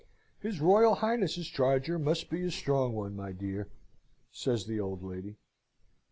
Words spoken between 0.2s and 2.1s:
His Royal Highness's charger